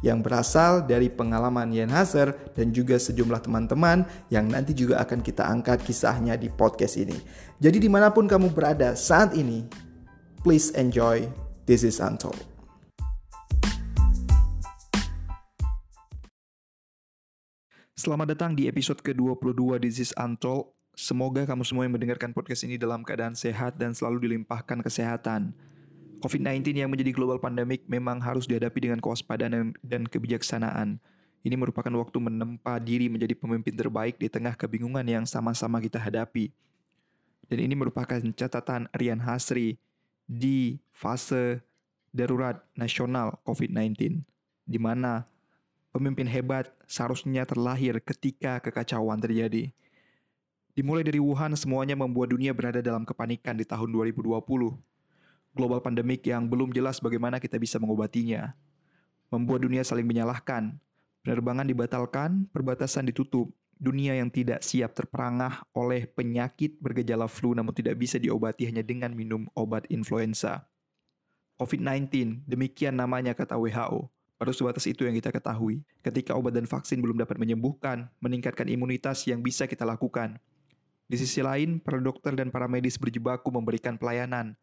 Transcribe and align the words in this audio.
yang 0.00 0.24
berasal 0.24 0.84
dari 0.84 1.12
pengalaman 1.12 1.72
Yen 1.72 1.92
Hazer 1.92 2.32
dan 2.56 2.72
juga 2.72 2.96
sejumlah 2.96 3.44
teman-teman 3.44 4.04
yang 4.32 4.48
nanti 4.48 4.72
juga 4.72 5.00
akan 5.04 5.20
kita 5.20 5.44
angkat 5.44 5.84
kisahnya 5.84 6.36
di 6.36 6.48
podcast 6.48 6.96
ini. 6.96 7.16
Jadi 7.60 7.84
di 7.84 7.88
mana 7.88 8.08
pun 8.08 8.24
kamu 8.24 8.52
berada 8.52 8.96
saat 8.96 9.36
ini, 9.36 9.64
please 10.40 10.72
enjoy 10.76 11.28
This 11.68 11.84
is 11.86 12.00
Untold. 12.00 12.50
Selamat 18.00 18.32
datang 18.32 18.56
di 18.56 18.64
episode 18.64 19.04
ke-22 19.04 19.76
This 19.84 20.00
is 20.00 20.12
Untold. 20.16 20.72
Semoga 20.96 21.44
kamu 21.44 21.62
semua 21.68 21.84
yang 21.84 21.92
mendengarkan 21.92 22.32
podcast 22.32 22.64
ini 22.64 22.80
dalam 22.80 23.04
keadaan 23.04 23.36
sehat 23.36 23.76
dan 23.76 23.92
selalu 23.92 24.24
dilimpahkan 24.24 24.80
kesehatan. 24.80 25.52
COVID-19 26.20 26.76
yang 26.76 26.92
menjadi 26.92 27.16
global 27.16 27.40
pandemic 27.40 27.88
memang 27.88 28.20
harus 28.20 28.44
dihadapi 28.44 28.76
dengan 28.76 29.00
kewaspadaan 29.00 29.72
dan 29.80 30.02
kebijaksanaan. 30.04 31.00
Ini 31.40 31.56
merupakan 31.56 31.88
waktu 31.96 32.20
menempa 32.20 32.76
diri 32.76 33.08
menjadi 33.08 33.32
pemimpin 33.32 33.72
terbaik 33.72 34.20
di 34.20 34.28
tengah 34.28 34.52
kebingungan 34.52 35.08
yang 35.08 35.24
sama-sama 35.24 35.80
kita 35.80 35.96
hadapi. 35.96 36.52
Dan 37.48 37.64
ini 37.64 37.72
merupakan 37.72 38.20
catatan 38.36 38.92
Rian 38.92 39.24
Hasri 39.24 39.80
di 40.28 40.76
fase 40.92 41.64
darurat 42.12 42.60
nasional 42.76 43.40
COVID-19, 43.48 44.20
di 44.68 44.78
mana 44.78 45.24
pemimpin 45.96 46.28
hebat 46.28 46.68
seharusnya 46.84 47.48
terlahir 47.48 47.96
ketika 48.04 48.60
kekacauan 48.60 49.18
terjadi. 49.18 49.72
Dimulai 50.76 51.02
dari 51.02 51.18
Wuhan, 51.18 51.56
semuanya 51.56 51.96
membuat 51.96 52.36
dunia 52.36 52.52
berada 52.52 52.84
dalam 52.84 53.08
kepanikan 53.08 53.56
di 53.56 53.64
tahun 53.64 53.88
2020 53.90 54.36
global 55.54 55.82
pandemik 55.82 56.22
yang 56.26 56.46
belum 56.46 56.70
jelas 56.70 57.02
bagaimana 57.02 57.42
kita 57.42 57.58
bisa 57.58 57.76
mengobatinya. 57.82 58.54
Membuat 59.30 59.66
dunia 59.66 59.82
saling 59.86 60.06
menyalahkan. 60.06 60.78
Penerbangan 61.22 61.66
dibatalkan, 61.68 62.30
perbatasan 62.50 63.06
ditutup. 63.10 63.52
Dunia 63.80 64.12
yang 64.12 64.28
tidak 64.28 64.60
siap 64.60 64.92
terperangah 64.92 65.64
oleh 65.72 66.04
penyakit 66.04 66.76
bergejala 66.84 67.24
flu 67.32 67.56
namun 67.56 67.72
tidak 67.72 67.96
bisa 67.96 68.20
diobati 68.20 68.68
hanya 68.68 68.84
dengan 68.84 69.16
minum 69.16 69.48
obat 69.56 69.88
influenza. 69.88 70.68
COVID-19, 71.56 72.44
demikian 72.44 72.96
namanya 72.96 73.32
kata 73.32 73.56
WHO. 73.56 74.08
Baru 74.40 74.52
sebatas 74.56 74.88
itu 74.88 75.04
yang 75.04 75.12
kita 75.12 75.28
ketahui. 75.28 75.84
Ketika 76.00 76.32
obat 76.32 76.56
dan 76.56 76.64
vaksin 76.64 77.04
belum 77.04 77.20
dapat 77.20 77.36
menyembuhkan, 77.36 78.08
meningkatkan 78.24 78.64
imunitas 78.68 79.28
yang 79.28 79.44
bisa 79.44 79.68
kita 79.68 79.84
lakukan. 79.84 80.40
Di 81.04 81.20
sisi 81.20 81.44
lain, 81.44 81.76
para 81.76 82.00
dokter 82.00 82.32
dan 82.32 82.48
para 82.48 82.64
medis 82.64 82.96
berjibaku 82.96 83.52
memberikan 83.52 84.00
pelayanan, 84.00 84.56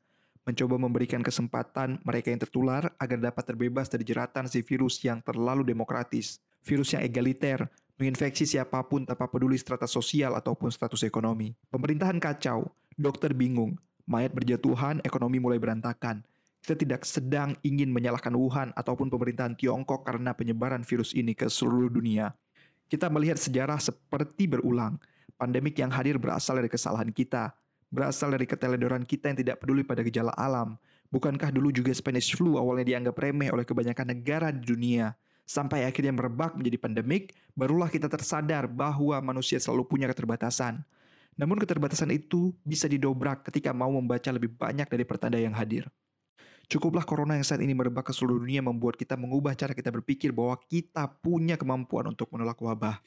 mencoba 0.48 0.80
memberikan 0.80 1.20
kesempatan 1.20 2.00
mereka 2.08 2.32
yang 2.32 2.40
tertular 2.40 2.96
agar 2.96 3.20
dapat 3.20 3.44
terbebas 3.44 3.92
dari 3.92 4.08
jeratan 4.08 4.48
si 4.48 4.64
virus 4.64 5.04
yang 5.04 5.20
terlalu 5.20 5.68
demokratis. 5.68 6.40
Virus 6.64 6.96
yang 6.96 7.04
egaliter, 7.04 7.68
menginfeksi 8.00 8.48
siapa 8.48 8.80
pun 8.88 9.04
tanpa 9.04 9.28
peduli 9.28 9.60
strata 9.60 9.84
sosial 9.84 10.40
ataupun 10.40 10.72
status 10.72 11.04
ekonomi. 11.04 11.52
Pemerintahan 11.68 12.16
kacau, 12.24 12.72
dokter 12.96 13.36
bingung, 13.36 13.76
mayat 14.08 14.32
berjatuhan, 14.32 15.04
ekonomi 15.04 15.44
mulai 15.44 15.60
berantakan. 15.60 16.24
Kita 16.64 16.80
tidak 16.80 17.04
sedang 17.04 17.60
ingin 17.64 17.92
menyalahkan 17.92 18.32
Wuhan 18.32 18.72
ataupun 18.72 19.12
pemerintahan 19.12 19.60
Tiongkok 19.60 20.08
karena 20.08 20.32
penyebaran 20.32 20.88
virus 20.88 21.12
ini 21.12 21.36
ke 21.36 21.52
seluruh 21.52 21.92
dunia. 21.92 22.32
Kita 22.88 23.12
melihat 23.12 23.36
sejarah 23.36 23.84
seperti 23.84 24.48
berulang. 24.48 24.96
Pandemik 25.36 25.76
yang 25.76 25.92
hadir 25.92 26.16
berasal 26.18 26.58
dari 26.58 26.72
kesalahan 26.72 27.12
kita, 27.12 27.52
berasal 27.92 28.36
dari 28.36 28.44
keteledoran 28.44 29.08
kita 29.08 29.32
yang 29.32 29.38
tidak 29.40 29.64
peduli 29.64 29.84
pada 29.84 30.04
gejala 30.04 30.36
alam. 30.36 30.76
Bukankah 31.08 31.56
dulu 31.56 31.72
juga 31.72 31.96
Spanish 31.96 32.36
flu 32.36 32.60
awalnya 32.60 32.96
dianggap 32.96 33.16
remeh 33.16 33.50
oleh 33.52 33.64
kebanyakan 33.64 34.12
negara 34.12 34.52
di 34.52 34.64
dunia? 34.68 35.16
Sampai 35.48 35.88
akhirnya 35.88 36.12
merebak 36.12 36.60
menjadi 36.60 36.76
pandemik, 36.76 37.32
barulah 37.56 37.88
kita 37.88 38.12
tersadar 38.12 38.68
bahwa 38.68 39.16
manusia 39.24 39.56
selalu 39.64 39.88
punya 39.88 40.12
keterbatasan. 40.12 40.84
Namun 41.40 41.64
keterbatasan 41.64 42.12
itu 42.12 42.52
bisa 42.68 42.92
didobrak 42.92 43.48
ketika 43.48 43.72
mau 43.72 43.88
membaca 43.88 44.28
lebih 44.28 44.52
banyak 44.60 44.92
dari 44.92 45.08
pertanda 45.08 45.40
yang 45.40 45.56
hadir. 45.56 45.88
Cukuplah 46.68 47.08
corona 47.08 47.40
yang 47.40 47.48
saat 47.48 47.64
ini 47.64 47.72
merebak 47.72 48.12
ke 48.12 48.12
seluruh 48.12 48.44
dunia 48.44 48.60
membuat 48.60 49.00
kita 49.00 49.16
mengubah 49.16 49.56
cara 49.56 49.72
kita 49.72 49.88
berpikir 49.88 50.36
bahwa 50.36 50.60
kita 50.68 51.08
punya 51.24 51.56
kemampuan 51.56 52.12
untuk 52.12 52.28
menolak 52.36 52.60
wabah. 52.60 53.00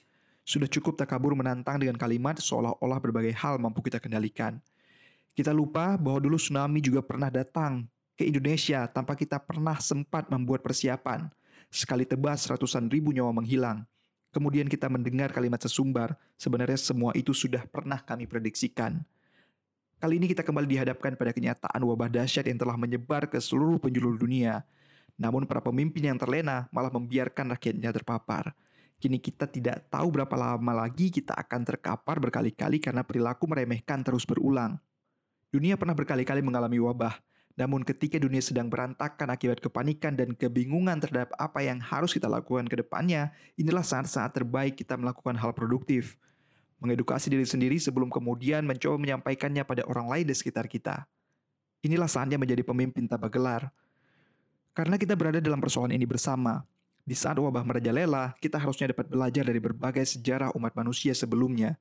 Sudah 0.51 0.67
cukup 0.67 0.99
takabur 0.99 1.39
menantang 1.39 1.79
dengan 1.79 1.95
kalimat 1.95 2.35
seolah-olah 2.43 2.99
berbagai 2.99 3.31
hal 3.39 3.63
mampu 3.63 3.87
kita 3.87 4.03
kendalikan. 4.03 4.59
Kita 5.31 5.55
lupa 5.55 5.95
bahwa 5.95 6.19
dulu 6.19 6.35
tsunami 6.35 6.83
juga 6.83 7.07
pernah 7.07 7.31
datang 7.31 7.87
ke 8.19 8.27
Indonesia 8.27 8.91
tanpa 8.91 9.15
kita 9.15 9.39
pernah 9.39 9.79
sempat 9.79 10.27
membuat 10.27 10.67
persiapan. 10.67 11.31
Sekali 11.71 12.03
tebas 12.03 12.51
ratusan 12.51 12.91
ribu 12.91 13.15
nyawa 13.15 13.31
menghilang. 13.31 13.87
Kemudian 14.35 14.67
kita 14.67 14.91
mendengar 14.91 15.31
kalimat 15.31 15.63
sesumbar, 15.63 16.19
sebenarnya 16.35 16.83
semua 16.83 17.15
itu 17.15 17.31
sudah 17.31 17.63
pernah 17.71 18.03
kami 18.03 18.27
prediksikan. 18.27 18.99
Kali 20.03 20.19
ini 20.19 20.27
kita 20.35 20.43
kembali 20.43 20.67
dihadapkan 20.67 21.15
pada 21.15 21.31
kenyataan 21.31 21.79
wabah 21.79 22.11
dahsyat 22.11 22.51
yang 22.51 22.59
telah 22.59 22.75
menyebar 22.75 23.31
ke 23.31 23.39
seluruh 23.39 23.79
penjuru 23.79 24.19
dunia. 24.19 24.67
Namun 25.15 25.47
para 25.47 25.63
pemimpin 25.63 26.11
yang 26.11 26.19
terlena 26.19 26.67
malah 26.75 26.91
membiarkan 26.91 27.55
rakyatnya 27.55 27.95
terpapar. 27.95 28.51
Kini 29.01 29.17
kita 29.17 29.49
tidak 29.49 29.89
tahu 29.89 30.13
berapa 30.13 30.37
lama 30.37 30.85
lagi 30.85 31.09
kita 31.09 31.33
akan 31.33 31.65
terkapar 31.65 32.21
berkali-kali 32.21 32.85
karena 32.85 33.01
perilaku 33.01 33.49
meremehkan 33.49 34.05
terus 34.05 34.29
berulang. 34.29 34.77
Dunia 35.49 35.81
pernah 35.81 35.97
berkali-kali 35.97 36.45
mengalami 36.45 36.77
wabah, 36.77 37.17
namun 37.57 37.81
ketika 37.81 38.21
dunia 38.21 38.45
sedang 38.45 38.69
berantakan 38.69 39.33
akibat 39.33 39.59
kepanikan 39.59 40.15
dan 40.15 40.37
kebingungan 40.37 41.01
terhadap 41.01 41.33
apa 41.41 41.65
yang 41.65 41.81
harus 41.81 42.13
kita 42.13 42.29
lakukan 42.29 42.69
ke 42.69 42.77
depannya, 42.77 43.33
inilah 43.57 43.83
saat-saat 43.83 44.37
terbaik 44.37 44.77
kita 44.77 45.01
melakukan 45.01 45.35
hal 45.35 45.57
produktif. 45.57 46.21
Mengedukasi 46.81 47.29
diri 47.29 47.45
sendiri 47.45 47.77
sebelum 47.81 48.09
kemudian 48.09 48.65
mencoba 48.65 48.97
menyampaikannya 48.97 49.65
pada 49.65 49.85
orang 49.89 50.09
lain 50.09 50.25
di 50.29 50.37
sekitar 50.37 50.69
kita. 50.69 51.09
Inilah 51.85 52.09
saatnya 52.09 52.37
menjadi 52.37 52.65
pemimpin 52.65 53.09
tanpa 53.09 53.33
gelar. 53.33 53.73
Karena 54.77 54.97
kita 54.97 55.17
berada 55.17 55.41
dalam 55.41 55.61
persoalan 55.61 55.93
ini 55.93 56.09
bersama, 56.09 56.65
di 57.11 57.19
saat 57.19 57.35
wabah 57.43 57.67
merajalela, 57.67 58.39
kita 58.39 58.55
harusnya 58.55 58.95
dapat 58.95 59.11
belajar 59.11 59.43
dari 59.43 59.59
berbagai 59.59 60.07
sejarah 60.15 60.55
umat 60.55 60.79
manusia 60.79 61.11
sebelumnya. 61.11 61.75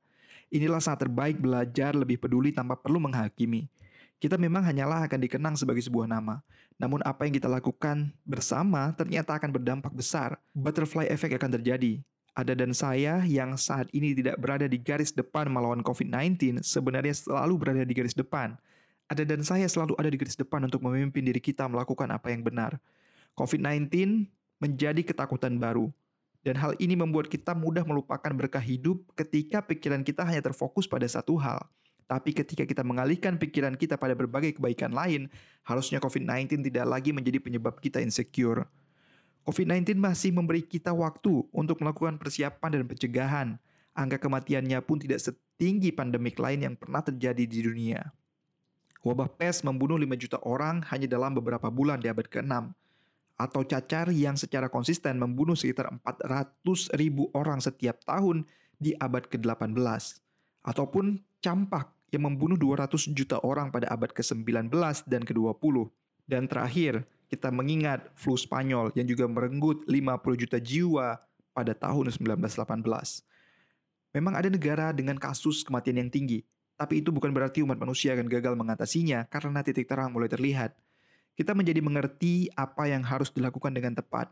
Inilah 0.50 0.82
saat 0.82 0.98
terbaik 1.06 1.38
belajar 1.38 1.94
lebih 1.94 2.18
peduli 2.18 2.50
tanpa 2.50 2.74
perlu 2.74 2.98
menghakimi. 2.98 3.70
Kita 4.18 4.34
memang 4.34 4.66
hanyalah 4.66 5.06
akan 5.06 5.22
dikenang 5.22 5.54
sebagai 5.54 5.86
sebuah 5.86 6.10
nama. 6.10 6.42
Namun 6.82 6.98
apa 7.06 7.30
yang 7.30 7.38
kita 7.38 7.46
lakukan 7.46 8.10
bersama 8.26 8.90
ternyata 8.98 9.38
akan 9.38 9.54
berdampak 9.54 9.94
besar. 9.94 10.34
Butterfly 10.50 11.06
effect 11.06 11.38
akan 11.38 11.62
terjadi. 11.62 12.02
Ada 12.34 12.58
dan 12.58 12.74
saya 12.74 13.22
yang 13.22 13.54
saat 13.54 13.86
ini 13.94 14.18
tidak 14.18 14.34
berada 14.34 14.66
di 14.66 14.82
garis 14.82 15.14
depan 15.14 15.46
melawan 15.46 15.86
COVID-19 15.86 16.58
sebenarnya 16.58 17.14
selalu 17.14 17.54
berada 17.54 17.86
di 17.86 17.94
garis 17.94 18.18
depan. 18.18 18.58
Ada 19.06 19.22
dan 19.22 19.46
saya 19.46 19.70
selalu 19.70 19.94
ada 19.94 20.10
di 20.10 20.18
garis 20.18 20.34
depan 20.34 20.66
untuk 20.66 20.82
memimpin 20.82 21.22
diri 21.22 21.38
kita 21.38 21.70
melakukan 21.70 22.10
apa 22.10 22.34
yang 22.34 22.42
benar. 22.42 22.82
COVID-19 23.38 24.26
menjadi 24.60 25.00
ketakutan 25.02 25.56
baru. 25.56 25.88
Dan 26.40 26.56
hal 26.56 26.72
ini 26.80 26.96
membuat 26.96 27.28
kita 27.28 27.52
mudah 27.52 27.84
melupakan 27.84 28.32
berkah 28.32 28.64
hidup 28.64 29.04
ketika 29.12 29.60
pikiran 29.60 30.00
kita 30.00 30.24
hanya 30.24 30.40
terfokus 30.40 30.88
pada 30.88 31.04
satu 31.04 31.36
hal. 31.36 31.60
Tapi 32.08 32.32
ketika 32.32 32.64
kita 32.64 32.80
mengalihkan 32.80 33.36
pikiran 33.36 33.76
kita 33.76 34.00
pada 34.00 34.16
berbagai 34.16 34.56
kebaikan 34.56 34.90
lain, 34.90 35.28
harusnya 35.62 36.00
COVID-19 36.00 36.64
tidak 36.72 36.88
lagi 36.88 37.12
menjadi 37.12 37.38
penyebab 37.38 37.76
kita 37.78 38.00
insecure. 38.00 38.64
COVID-19 39.44 40.00
masih 40.00 40.32
memberi 40.32 40.64
kita 40.64 40.90
waktu 40.96 41.44
untuk 41.52 41.80
melakukan 41.80 42.16
persiapan 42.16 42.80
dan 42.80 42.84
pencegahan. 42.88 43.48
Angka 43.94 44.16
kematiannya 44.16 44.80
pun 44.80 44.96
tidak 44.96 45.20
setinggi 45.20 45.92
pandemik 45.92 46.40
lain 46.40 46.66
yang 46.66 46.74
pernah 46.74 47.04
terjadi 47.04 47.44
di 47.44 47.58
dunia. 47.62 48.00
Wabah 49.00 49.32
pes 49.32 49.64
membunuh 49.64 49.96
5 49.96 50.08
juta 50.18 50.38
orang 50.44 50.84
hanya 50.92 51.08
dalam 51.08 51.32
beberapa 51.36 51.68
bulan 51.72 52.00
di 52.00 52.08
abad 52.10 52.28
ke-6 52.28 52.74
atau 53.40 53.64
cacar 53.64 54.12
yang 54.12 54.36
secara 54.36 54.68
konsisten 54.68 55.16
membunuh 55.16 55.56
sekitar 55.56 55.88
400 56.04 56.92
ribu 57.00 57.32
orang 57.32 57.56
setiap 57.64 58.04
tahun 58.04 58.44
di 58.76 58.92
abad 59.00 59.24
ke-18. 59.32 60.20
Ataupun 60.60 61.24
campak 61.40 61.88
yang 62.12 62.28
membunuh 62.28 62.60
200 62.60 63.16
juta 63.16 63.40
orang 63.40 63.72
pada 63.72 63.88
abad 63.88 64.12
ke-19 64.12 64.68
dan 65.08 65.24
ke-20. 65.24 65.88
Dan 66.28 66.44
terakhir, 66.44 67.08
kita 67.32 67.48
mengingat 67.48 68.12
flu 68.12 68.36
Spanyol 68.36 68.92
yang 68.92 69.08
juga 69.08 69.24
merenggut 69.24 69.88
50 69.88 70.42
juta 70.42 70.60
jiwa 70.60 71.16
pada 71.56 71.72
tahun 71.72 72.12
1918. 72.12 72.84
Memang 74.10 74.34
ada 74.34 74.50
negara 74.50 74.90
dengan 74.90 75.16
kasus 75.16 75.62
kematian 75.62 76.02
yang 76.02 76.10
tinggi, 76.10 76.42
tapi 76.74 76.98
itu 76.98 77.14
bukan 77.14 77.30
berarti 77.30 77.62
umat 77.62 77.78
manusia 77.78 78.10
akan 78.18 78.26
gagal 78.26 78.58
mengatasinya 78.58 79.30
karena 79.30 79.62
titik 79.62 79.86
terang 79.86 80.10
mulai 80.10 80.26
terlihat. 80.26 80.74
Kita 81.34 81.56
menjadi 81.56 81.80
mengerti 81.80 82.50
apa 82.58 82.90
yang 82.90 83.00
harus 83.02 83.30
dilakukan 83.32 83.72
dengan 83.72 83.96
tepat. 83.96 84.30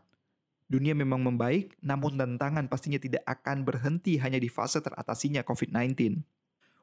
Dunia 0.69 0.93
memang 0.93 1.19
membaik, 1.25 1.73
namun 1.81 2.13
tantangan 2.13 2.69
pastinya 2.69 3.01
tidak 3.01 3.25
akan 3.25 3.65
berhenti 3.65 4.21
hanya 4.21 4.37
di 4.37 4.45
fase 4.51 4.77
teratasinya 4.77 5.41
COVID-19. 5.41 6.21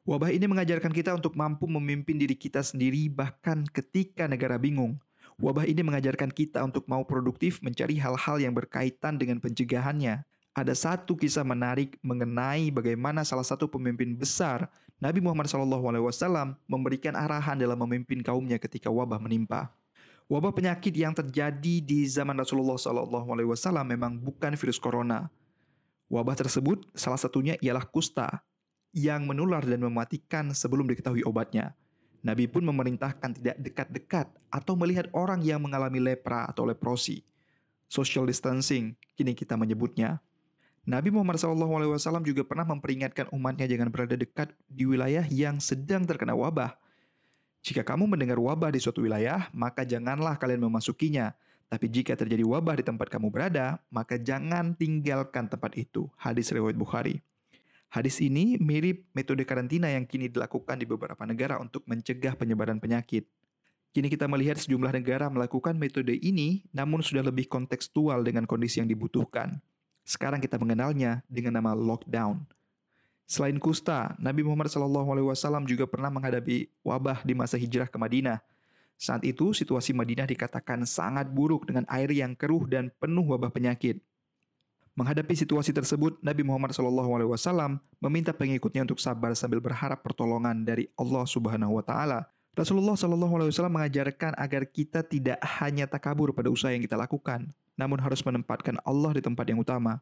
Wabah 0.06 0.30
ini 0.30 0.46
mengajarkan 0.46 0.94
kita 0.94 1.14
untuk 1.14 1.34
mampu 1.34 1.66
memimpin 1.66 2.14
diri 2.14 2.38
kita 2.38 2.62
sendiri 2.62 3.10
bahkan 3.10 3.66
ketika 3.66 4.30
negara 4.30 4.54
bingung. 4.54 4.98
Wabah 5.36 5.66
ini 5.66 5.82
mengajarkan 5.82 6.30
kita 6.30 6.62
untuk 6.62 6.86
mau 6.86 7.02
produktif 7.02 7.58
mencari 7.58 7.98
hal-hal 7.98 8.38
yang 8.38 8.54
berkaitan 8.54 9.18
dengan 9.18 9.42
pencegahannya. 9.42 10.22
Ada 10.56 10.72
satu 10.72 11.12
kisah 11.18 11.44
menarik 11.44 12.00
mengenai 12.00 12.72
bagaimana 12.72 13.26
salah 13.26 13.44
satu 13.44 13.68
pemimpin 13.68 14.16
besar 14.16 14.70
Nabi 14.96 15.20
Muhammad 15.20 15.44
SAW 15.44 16.56
memberikan 16.64 17.12
arahan 17.12 17.60
dalam 17.60 17.76
memimpin 17.76 18.24
kaumnya 18.24 18.56
ketika 18.56 18.88
wabah 18.88 19.20
menimpa. 19.20 19.68
Wabah 20.26 20.50
penyakit 20.50 20.90
yang 20.90 21.14
terjadi 21.14 21.78
di 21.78 22.02
zaman 22.10 22.34
Rasulullah 22.34 22.74
SAW 22.74 23.86
memang 23.86 24.18
bukan 24.18 24.58
virus 24.58 24.82
corona. 24.82 25.30
Wabah 26.10 26.34
tersebut 26.34 26.82
salah 26.98 27.18
satunya 27.18 27.54
ialah 27.62 27.86
kusta 27.86 28.42
yang 28.90 29.22
menular 29.30 29.62
dan 29.62 29.86
mematikan 29.86 30.50
sebelum 30.50 30.90
diketahui 30.90 31.22
obatnya. 31.22 31.78
Nabi 32.26 32.50
pun 32.50 32.66
memerintahkan 32.66 33.38
tidak 33.38 33.56
dekat-dekat 33.62 34.26
atau 34.50 34.74
melihat 34.74 35.06
orang 35.14 35.46
yang 35.46 35.62
mengalami 35.62 36.02
lepra 36.02 36.50
atau 36.50 36.66
leprosi. 36.66 37.22
Social 37.86 38.26
distancing, 38.26 38.98
kini 39.14 39.30
kita 39.30 39.54
menyebutnya. 39.54 40.18
Nabi 40.86 41.14
Muhammad 41.14 41.38
SAW 41.38 42.22
juga 42.26 42.42
pernah 42.42 42.66
memperingatkan 42.66 43.30
umatnya 43.30 43.70
jangan 43.70 43.94
berada 43.94 44.18
dekat 44.18 44.50
di 44.66 44.90
wilayah 44.90 45.22
yang 45.30 45.62
sedang 45.62 46.02
terkena 46.02 46.34
wabah. 46.34 46.74
Jika 47.64 47.82
kamu 47.82 48.10
mendengar 48.10 48.38
wabah 48.40 48.72
di 48.74 48.80
suatu 48.80 49.04
wilayah, 49.04 49.48
maka 49.54 49.82
janganlah 49.86 50.38
kalian 50.40 50.64
memasukinya. 50.64 51.34
Tapi 51.66 51.90
jika 51.90 52.14
terjadi 52.14 52.46
wabah 52.46 52.78
di 52.78 52.84
tempat 52.86 53.10
kamu 53.10 53.28
berada, 53.28 53.82
maka 53.90 54.16
jangan 54.16 54.78
tinggalkan 54.78 55.50
tempat 55.50 55.74
itu. 55.74 56.06
Hadis 56.14 56.54
riwayat 56.54 56.78
Bukhari. 56.78 57.18
Hadis 57.90 58.22
ini 58.22 58.54
mirip 58.58 59.06
metode 59.14 59.42
karantina 59.42 59.90
yang 59.90 60.06
kini 60.06 60.30
dilakukan 60.30 60.78
di 60.78 60.86
beberapa 60.86 61.22
negara 61.26 61.58
untuk 61.58 61.82
mencegah 61.86 62.38
penyebaran 62.38 62.78
penyakit. 62.78 63.26
Kini 63.96 64.12
kita 64.12 64.28
melihat 64.28 64.60
sejumlah 64.60 64.92
negara 64.92 65.32
melakukan 65.32 65.72
metode 65.72 66.12
ini, 66.12 66.60
namun 66.76 67.00
sudah 67.00 67.24
lebih 67.24 67.48
kontekstual 67.48 68.20
dengan 68.20 68.44
kondisi 68.44 68.84
yang 68.84 68.90
dibutuhkan. 68.90 69.58
Sekarang 70.04 70.38
kita 70.38 70.60
mengenalnya 70.60 71.24
dengan 71.26 71.58
nama 71.58 71.72
lockdown. 71.72 72.44
Selain 73.26 73.58
kusta, 73.58 74.14
Nabi 74.22 74.46
Muhammad 74.46 74.70
SAW 74.70 75.66
juga 75.66 75.90
pernah 75.90 76.14
menghadapi 76.14 76.70
wabah 76.86 77.26
di 77.26 77.34
masa 77.34 77.58
hijrah 77.58 77.90
ke 77.90 77.98
Madinah. 77.98 78.38
Saat 78.94 79.26
itu, 79.26 79.50
situasi 79.50 79.90
Madinah 79.90 80.30
dikatakan 80.30 80.86
sangat 80.86 81.26
buruk 81.28 81.66
dengan 81.66 81.82
air 81.90 82.08
yang 82.14 82.38
keruh 82.38 82.64
dan 82.70 82.94
penuh 83.02 83.26
wabah 83.26 83.50
penyakit. 83.50 83.98
Menghadapi 84.96 85.36
situasi 85.36 85.76
tersebut, 85.76 86.16
Nabi 86.24 86.40
Muhammad 86.40 86.72
SAW 86.72 87.76
meminta 88.00 88.32
pengikutnya 88.32 88.88
untuk 88.88 88.96
sabar 88.96 89.36
sambil 89.36 89.60
berharap 89.60 90.00
pertolongan 90.00 90.64
dari 90.64 90.88
Allah 90.96 91.28
Subhanahu 91.28 91.76
wa 91.76 91.84
taala. 91.84 92.30
Rasulullah 92.56 92.96
SAW 92.96 93.52
mengajarkan 93.68 94.32
agar 94.40 94.64
kita 94.64 95.04
tidak 95.04 95.36
hanya 95.60 95.84
takabur 95.84 96.32
pada 96.32 96.48
usaha 96.48 96.72
yang 96.72 96.80
kita 96.80 96.96
lakukan, 96.96 97.52
namun 97.76 98.00
harus 98.00 98.24
menempatkan 98.24 98.80
Allah 98.88 99.12
di 99.12 99.20
tempat 99.20 99.44
yang 99.44 99.60
utama. 99.60 100.00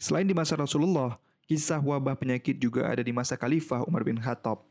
Selain 0.00 0.24
di 0.24 0.32
masa 0.32 0.56
Rasulullah, 0.56 1.20
kisah 1.52 1.84
wabah 1.84 2.16
penyakit 2.16 2.56
juga 2.56 2.88
ada 2.88 3.04
di 3.04 3.12
masa 3.12 3.36
Khalifah 3.36 3.84
Umar 3.84 4.08
bin 4.08 4.16
Khattab. 4.16 4.64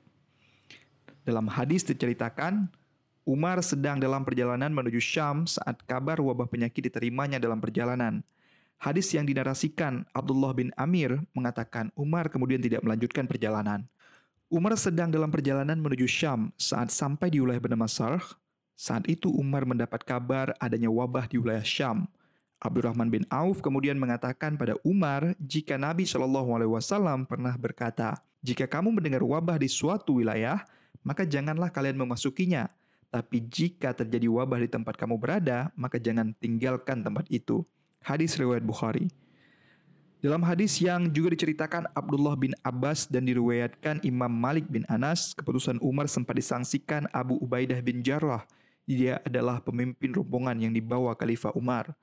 Dalam 1.22 1.46
hadis 1.46 1.86
diceritakan, 1.86 2.66
Umar 3.22 3.62
sedang 3.62 4.02
dalam 4.02 4.26
perjalanan 4.26 4.74
menuju 4.74 4.98
Syam 4.98 5.46
saat 5.46 5.78
kabar 5.86 6.18
wabah 6.18 6.50
penyakit 6.50 6.90
diterimanya 6.90 7.38
dalam 7.38 7.62
perjalanan. 7.62 8.26
Hadis 8.82 9.14
yang 9.14 9.30
dinarasikan 9.30 10.10
Abdullah 10.10 10.58
bin 10.58 10.74
Amir 10.74 11.22
mengatakan 11.38 11.94
Umar 11.94 12.34
kemudian 12.34 12.58
tidak 12.58 12.82
melanjutkan 12.82 13.30
perjalanan. 13.30 13.86
Umar 14.50 14.74
sedang 14.74 15.14
dalam 15.14 15.30
perjalanan 15.30 15.78
menuju 15.78 16.10
Syam 16.10 16.50
saat 16.58 16.90
sampai 16.90 17.30
di 17.30 17.38
wilayah 17.38 17.62
bernama 17.62 17.86
Sarh. 17.86 18.26
Saat 18.74 19.06
itu 19.06 19.30
Umar 19.30 19.70
mendapat 19.70 20.02
kabar 20.02 20.58
adanya 20.58 20.90
wabah 20.90 21.30
di 21.30 21.38
wilayah 21.38 21.62
Syam. 21.62 22.10
Abdurrahman 22.62 23.10
bin 23.10 23.26
Auf 23.34 23.66
kemudian 23.66 23.98
mengatakan 23.98 24.54
pada 24.54 24.78
Umar 24.86 25.34
jika 25.42 25.82
Nabi 25.82 26.06
Shallallahu 26.06 26.62
Alaihi 26.62 26.72
Wasallam 26.78 27.26
pernah 27.26 27.58
berkata, 27.58 28.22
jika 28.46 28.70
kamu 28.70 28.94
mendengar 28.94 29.26
wabah 29.26 29.58
di 29.58 29.66
suatu 29.66 30.22
wilayah, 30.22 30.62
maka 31.02 31.26
janganlah 31.26 31.74
kalian 31.74 31.98
memasukinya. 31.98 32.70
Tapi 33.10 33.44
jika 33.50 33.92
terjadi 33.92 34.30
wabah 34.30 34.62
di 34.62 34.70
tempat 34.70 34.96
kamu 34.96 35.18
berada, 35.18 35.74
maka 35.74 35.98
jangan 35.98 36.38
tinggalkan 36.38 37.02
tempat 37.02 37.26
itu. 37.34 37.66
Hadis 38.00 38.38
riwayat 38.38 38.64
Bukhari. 38.64 39.10
Dalam 40.22 40.46
hadis 40.46 40.78
yang 40.78 41.10
juga 41.10 41.34
diceritakan 41.34 41.90
Abdullah 41.98 42.38
bin 42.38 42.54
Abbas 42.62 43.10
dan 43.10 43.26
diriwayatkan 43.26 44.06
Imam 44.06 44.30
Malik 44.30 44.70
bin 44.70 44.86
Anas, 44.86 45.34
keputusan 45.34 45.82
Umar 45.82 46.06
sempat 46.06 46.38
disangsikan 46.38 47.10
Abu 47.10 47.42
Ubaidah 47.42 47.82
bin 47.82 48.06
Jarrah. 48.06 48.46
Dia 48.86 49.18
adalah 49.26 49.58
pemimpin 49.66 50.14
rombongan 50.14 50.62
yang 50.62 50.74
dibawa 50.78 51.18
Khalifah 51.18 51.58
Umar. 51.58 51.98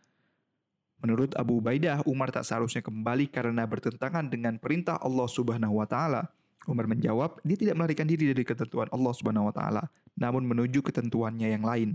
Menurut 0.98 1.30
Abu 1.38 1.62
Ubaidah, 1.62 2.02
Umar 2.10 2.34
tak 2.34 2.42
seharusnya 2.42 2.82
kembali 2.82 3.30
karena 3.30 3.62
bertentangan 3.62 4.26
dengan 4.26 4.58
perintah 4.58 4.98
Allah 4.98 5.30
Subhanahu 5.30 5.78
wa 5.78 5.86
taala. 5.86 6.26
Umar 6.66 6.90
menjawab, 6.90 7.38
dia 7.46 7.56
tidak 7.56 7.78
melarikan 7.78 8.04
diri 8.04 8.34
dari 8.34 8.42
ketentuan 8.42 8.90
Allah 8.90 9.14
Subhanahu 9.14 9.48
wa 9.48 9.54
taala, 9.54 9.86
namun 10.18 10.42
menuju 10.44 10.82
ketentuannya 10.82 11.54
yang 11.54 11.62
lain. 11.62 11.94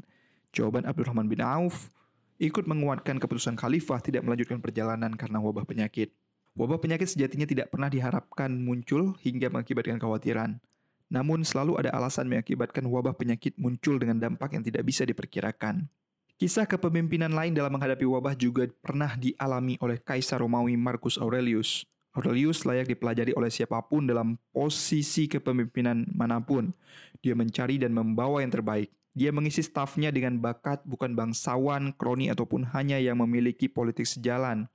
Jawaban 0.56 0.88
Abdurrahman 0.88 1.28
bin 1.28 1.44
Auf, 1.44 1.92
ikut 2.40 2.64
menguatkan 2.64 3.20
keputusan 3.20 3.60
khalifah 3.60 4.00
tidak 4.00 4.24
melanjutkan 4.24 4.64
perjalanan 4.64 5.12
karena 5.14 5.44
wabah 5.44 5.68
penyakit. 5.68 6.16
Wabah 6.54 6.80
penyakit 6.80 7.10
sejatinya 7.10 7.50
tidak 7.50 7.74
pernah 7.74 7.90
diharapkan 7.90 8.54
muncul 8.54 9.18
hingga 9.20 9.50
mengakibatkan 9.50 10.00
kekhawatiran. 10.00 10.62
Namun 11.12 11.46
selalu 11.46 11.78
ada 11.82 11.94
alasan 11.94 12.26
mengakibatkan 12.26 12.86
wabah 12.88 13.14
penyakit 13.14 13.54
muncul 13.60 14.00
dengan 14.02 14.18
dampak 14.18 14.58
yang 14.58 14.64
tidak 14.66 14.86
bisa 14.86 15.06
diperkirakan. 15.06 15.86
Kisah 16.34 16.66
kepemimpinan 16.66 17.30
lain 17.30 17.54
dalam 17.54 17.78
menghadapi 17.78 18.10
wabah 18.10 18.34
juga 18.34 18.66
pernah 18.82 19.14
dialami 19.14 19.78
oleh 19.78 20.02
Kaisar 20.02 20.42
Romawi 20.42 20.74
Marcus 20.74 21.22
Aurelius. 21.22 21.86
Aurelius 22.18 22.66
layak 22.66 22.90
dipelajari 22.90 23.38
oleh 23.38 23.54
siapa 23.54 23.78
pun 23.86 24.10
dalam 24.10 24.42
posisi 24.50 25.30
kepemimpinan 25.30 26.10
mana 26.10 26.42
pun. 26.42 26.74
Dia 27.22 27.38
mencari 27.38 27.78
dan 27.78 27.94
membawa 27.94 28.42
yang 28.42 28.50
terbaik. 28.50 28.90
Dia 29.14 29.30
mengisi 29.30 29.62
stafnya 29.62 30.10
dengan 30.10 30.42
bakat 30.42 30.82
bukan 30.90 31.14
bangsawan, 31.14 31.94
kroni, 31.94 32.34
ataupun 32.34 32.66
hanya 32.74 32.98
yang 32.98 33.22
memiliki 33.22 33.70
politik 33.70 34.10
sejalan. 34.10 34.66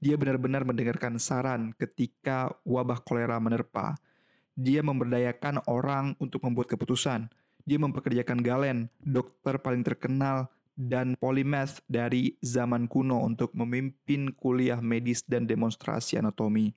Dia 0.00 0.16
benar-benar 0.16 0.64
mendengarkan 0.64 1.20
saran 1.20 1.76
ketika 1.76 2.56
wabah 2.64 3.04
kolera 3.04 3.36
menerpa. 3.36 4.00
Dia 4.56 4.80
memberdayakan 4.80 5.68
orang 5.68 6.16
untuk 6.16 6.40
membuat 6.48 6.72
keputusan. 6.72 7.28
Dia 7.68 7.76
mempekerjakan 7.76 8.40
Galen, 8.40 8.88
dokter 9.04 9.60
paling 9.60 9.84
terkenal 9.84 10.48
dan 10.76 11.16
polimath 11.16 11.80
dari 11.88 12.36
zaman 12.44 12.84
kuno 12.86 13.24
untuk 13.24 13.56
memimpin 13.56 14.30
kuliah 14.36 14.78
medis 14.84 15.24
dan 15.24 15.48
demonstrasi 15.48 16.20
anatomi. 16.20 16.76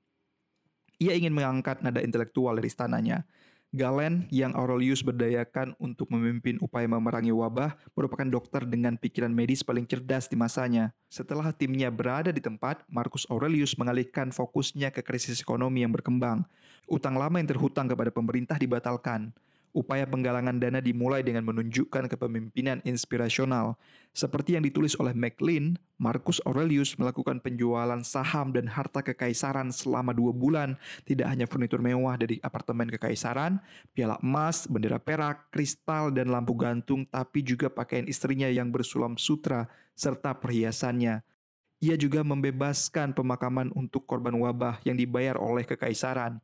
Ia 1.04 1.16
ingin 1.16 1.36
mengangkat 1.36 1.84
nada 1.84 2.00
intelektual 2.00 2.56
dari 2.56 2.72
istananya. 2.72 3.28
Galen 3.70 4.26
yang 4.34 4.58
Aurelius 4.58 5.06
berdayakan 5.06 5.78
untuk 5.78 6.10
memimpin 6.10 6.58
upaya 6.58 6.90
memerangi 6.90 7.30
wabah 7.30 7.78
merupakan 7.94 8.26
dokter 8.26 8.66
dengan 8.66 8.98
pikiran 8.98 9.30
medis 9.30 9.62
paling 9.62 9.86
cerdas 9.86 10.26
di 10.26 10.34
masanya. 10.34 10.90
Setelah 11.06 11.54
timnya 11.54 11.94
berada 11.94 12.34
di 12.34 12.42
tempat, 12.42 12.82
Marcus 12.90 13.30
Aurelius 13.30 13.78
mengalihkan 13.78 14.34
fokusnya 14.34 14.90
ke 14.90 15.06
krisis 15.06 15.46
ekonomi 15.46 15.86
yang 15.86 15.94
berkembang. 15.94 16.50
Utang 16.90 17.14
lama 17.14 17.38
yang 17.38 17.46
terhutang 17.46 17.86
kepada 17.86 18.10
pemerintah 18.10 18.58
dibatalkan 18.58 19.38
upaya 19.72 20.06
penggalangan 20.10 20.58
dana 20.58 20.82
dimulai 20.82 21.22
dengan 21.22 21.46
menunjukkan 21.46 22.10
kepemimpinan 22.10 22.82
inspirasional. 22.86 23.78
Seperti 24.12 24.58
yang 24.58 24.66
ditulis 24.66 24.98
oleh 24.98 25.14
McLean, 25.14 25.78
Marcus 26.02 26.42
Aurelius 26.44 26.98
melakukan 26.98 27.38
penjualan 27.40 28.02
saham 28.02 28.50
dan 28.50 28.66
harta 28.66 29.06
kekaisaran 29.06 29.70
selama 29.70 30.12
dua 30.12 30.34
bulan. 30.34 30.76
Tidak 31.06 31.28
hanya 31.30 31.46
furnitur 31.46 31.80
mewah 31.80 32.18
dari 32.18 32.42
apartemen 32.42 32.90
kekaisaran, 32.90 33.62
piala 33.94 34.18
emas, 34.26 34.66
bendera 34.66 34.98
perak, 34.98 35.54
kristal, 35.54 36.10
dan 36.10 36.34
lampu 36.34 36.58
gantung, 36.58 37.06
tapi 37.06 37.46
juga 37.46 37.70
pakaian 37.70 38.10
istrinya 38.10 38.50
yang 38.50 38.74
bersulam 38.74 39.16
sutra 39.16 39.70
serta 39.94 40.34
perhiasannya. 40.34 41.22
Ia 41.80 41.96
juga 41.96 42.28
membebaskan 42.28 43.16
pemakaman 43.16 43.72
untuk 43.72 44.04
korban 44.04 44.36
wabah 44.36 44.84
yang 44.84 45.00
dibayar 45.00 45.40
oleh 45.40 45.64
kekaisaran. 45.64 46.44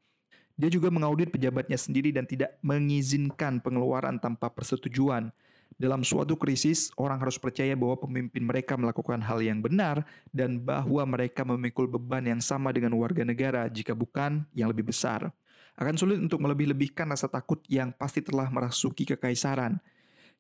Dia 0.56 0.72
juga 0.72 0.88
mengaudit 0.88 1.36
pejabatnya 1.36 1.76
sendiri 1.76 2.16
dan 2.16 2.24
tidak 2.24 2.56
mengizinkan 2.64 3.60
pengeluaran 3.60 4.16
tanpa 4.24 4.48
persetujuan. 4.48 5.28
Dalam 5.76 6.08
suatu 6.08 6.40
krisis, 6.40 6.88
orang 6.96 7.20
harus 7.20 7.36
percaya 7.36 7.76
bahwa 7.76 8.00
pemimpin 8.08 8.40
mereka 8.40 8.80
melakukan 8.80 9.20
hal 9.20 9.44
yang 9.44 9.60
benar 9.60 10.08
dan 10.32 10.56
bahwa 10.64 11.04
mereka 11.04 11.44
memikul 11.44 11.92
beban 11.92 12.24
yang 12.24 12.40
sama 12.40 12.72
dengan 12.72 12.96
warga 12.96 13.28
negara, 13.28 13.68
jika 13.68 13.92
bukan 13.92 14.48
yang 14.56 14.72
lebih 14.72 14.88
besar. 14.88 15.36
Akan 15.76 16.00
sulit 16.00 16.24
untuk 16.24 16.40
melebih-lebihkan 16.40 17.12
rasa 17.12 17.28
takut 17.28 17.60
yang 17.68 17.92
pasti 17.92 18.24
telah 18.24 18.48
merasuki 18.48 19.04
kekaisaran. 19.04 19.76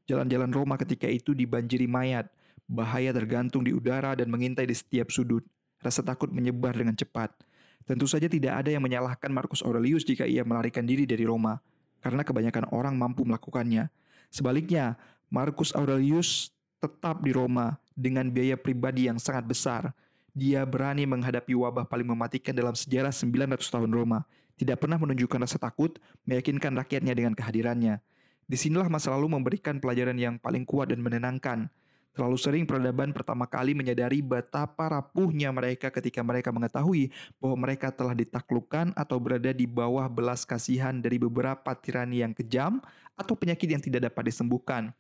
Jalan-jalan 0.07 0.47
Roma 0.55 0.79
ketika 0.79 1.11
itu 1.11 1.35
dibanjiri 1.35 1.91
mayat, 1.91 2.31
bahaya 2.71 3.11
tergantung 3.11 3.67
di 3.67 3.75
udara 3.75 4.15
dan 4.15 4.31
mengintai 4.31 4.63
di 4.63 4.71
setiap 4.71 5.11
sudut. 5.11 5.43
Rasa 5.83 5.99
takut 5.99 6.31
menyebar 6.31 6.71
dengan 6.71 6.95
cepat. 6.95 7.35
Tentu 7.85 8.09
saja 8.09 8.25
tidak 8.25 8.65
ada 8.65 8.69
yang 8.73 8.81
menyalahkan 8.81 9.29
Marcus 9.29 9.61
Aurelius 9.61 10.01
jika 10.01 10.25
ia 10.25 10.41
melarikan 10.41 10.81
diri 10.81 11.05
dari 11.05 11.21
Roma, 11.25 11.61
karena 12.01 12.25
kebanyakan 12.25 12.73
orang 12.73 12.97
mampu 12.97 13.21
melakukannya. 13.21 13.93
Sebaliknya, 14.33 14.97
Marcus 15.29 15.69
Aurelius 15.77 16.49
tetap 16.81 17.21
di 17.21 17.29
Roma 17.33 17.77
dengan 17.93 18.29
biaya 18.29 18.57
pribadi 18.57 19.05
yang 19.05 19.21
sangat 19.21 19.45
besar. 19.45 19.93
Dia 20.35 20.65
berani 20.67 21.07
menghadapi 21.07 21.55
wabah 21.55 21.87
paling 21.87 22.09
mematikan 22.11 22.51
dalam 22.51 22.75
sejarah 22.75 23.13
900 23.13 23.61
tahun 23.61 23.91
Roma 23.93 24.25
tidak 24.55 24.83
pernah 24.83 24.95
menunjukkan 24.95 25.43
rasa 25.43 25.59
takut, 25.59 25.99
meyakinkan 26.23 26.71
rakyatnya 26.75 27.11
dengan 27.11 27.35
kehadirannya. 27.35 27.99
Di 28.45 28.57
sinilah 28.59 28.87
masa 28.87 29.11
lalu 29.11 29.35
memberikan 29.35 29.83
pelajaran 29.83 30.15
yang 30.15 30.35
paling 30.39 30.63
kuat 30.63 30.93
dan 30.93 31.03
menenangkan. 31.03 31.67
Terlalu 32.15 32.39
sering 32.39 32.63
peradaban 32.63 33.11
pertama 33.11 33.43
kali 33.43 33.75
menyadari 33.75 34.23
betapa 34.23 34.87
rapuhnya 34.87 35.51
mereka 35.51 35.91
ketika 35.91 36.23
mereka 36.23 36.47
mengetahui 36.47 37.11
bahwa 37.43 37.67
mereka 37.67 37.91
telah 37.91 38.15
ditaklukkan 38.15 38.95
atau 38.95 39.19
berada 39.19 39.51
di 39.51 39.67
bawah 39.67 40.07
belas 40.07 40.47
kasihan 40.47 40.95
dari 41.03 41.19
beberapa 41.19 41.75
tirani 41.75 42.23
yang 42.23 42.31
kejam 42.31 42.79
atau 43.19 43.35
penyakit 43.35 43.67
yang 43.67 43.83
tidak 43.83 44.07
dapat 44.07 44.31
disembuhkan. 44.31 44.95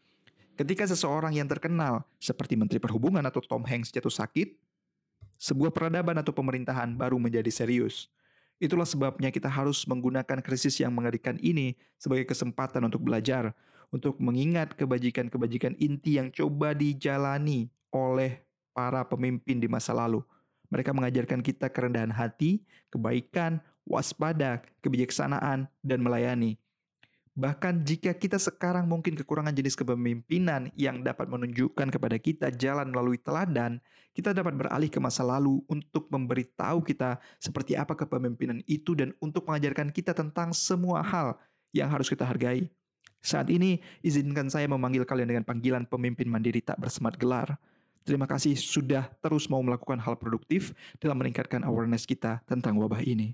Ketika 0.59 0.83
seseorang 0.91 1.31
yang 1.39 1.47
terkenal, 1.47 2.03
seperti 2.19 2.59
Menteri 2.59 2.83
Perhubungan 2.83 3.23
atau 3.23 3.39
Tom 3.39 3.63
Hanks 3.63 3.95
jatuh 3.95 4.11
sakit, 4.11 4.51
sebuah 5.39 5.71
peradaban 5.71 6.19
atau 6.19 6.35
pemerintahan 6.35 6.99
baru 6.99 7.15
menjadi 7.15 7.47
serius. 7.47 8.11
Itulah 8.59 8.87
sebabnya 8.87 9.31
kita 9.31 9.47
harus 9.51 9.83
menggunakan 9.87 10.39
krisis 10.43 10.79
yang 10.79 10.91
mengerikan 10.95 11.35
ini 11.43 11.75
sebagai 11.95 12.27
kesempatan 12.27 12.87
untuk 12.87 13.03
belajar, 13.03 13.55
untuk 13.95 14.19
mengingat 14.19 14.75
kebajikan-kebajikan 14.75 15.79
inti 15.79 16.19
yang 16.19 16.27
coba 16.35 16.75
dijalani 16.75 17.71
oleh 17.95 18.43
para 18.75 19.07
pemimpin 19.07 19.63
di 19.63 19.71
masa 19.71 19.95
lalu. 19.95 20.19
Mereka 20.67 20.91
mengajarkan 20.91 21.39
kita 21.39 21.71
kerendahan 21.71 22.11
hati, 22.11 22.59
kebaikan, 22.91 23.63
waspada, 23.87 24.59
kebijaksanaan, 24.83 25.71
dan 25.79 25.99
melayani. 26.03 26.59
Bahkan 27.35 27.83
jika 27.87 28.15
kita 28.15 28.39
sekarang 28.39 28.87
mungkin 28.87 29.15
kekurangan 29.15 29.55
jenis 29.55 29.75
kepemimpinan 29.75 30.71
yang 30.75 31.03
dapat 31.03 31.27
menunjukkan 31.31 31.91
kepada 31.91 32.15
kita 32.19 32.47
jalan 32.51 32.91
melalui 32.91 33.19
teladan, 33.19 33.79
kita 34.15 34.31
dapat 34.31 34.55
beralih 34.55 34.87
ke 34.87 34.99
masa 35.03 35.23
lalu 35.23 35.59
untuk 35.67 36.07
memberitahu 36.07 36.79
kita 36.83 37.19
seperti 37.39 37.75
apa 37.75 37.95
kepemimpinan 37.95 38.63
itu 38.67 38.95
dan 38.95 39.11
untuk 39.19 39.47
mengajarkan 39.47 39.91
kita 39.91 40.15
tentang 40.15 40.55
semua 40.55 41.03
hal 41.03 41.35
yang 41.75 41.91
harus 41.91 42.07
kita 42.07 42.23
hargai. 42.23 42.71
Saat 43.25 43.49
ini, 43.49 43.81
izinkan 44.05 44.53
saya 44.53 44.69
memanggil 44.69 45.01
kalian 45.01 45.25
dengan 45.25 45.41
panggilan 45.41 45.89
pemimpin 45.89 46.29
mandiri 46.29 46.61
tak 46.61 46.77
bersemat 46.77 47.17
gelar. 47.17 47.57
Terima 48.05 48.29
kasih 48.29 48.53
sudah 48.53 49.09
terus 49.17 49.49
mau 49.49 49.65
melakukan 49.65 49.97
hal 49.97 50.13
produktif 50.13 50.77
dalam 51.01 51.17
meningkatkan 51.17 51.65
awareness 51.65 52.05
kita 52.05 52.45
tentang 52.45 52.77
wabah 52.77 53.01
ini. 53.01 53.33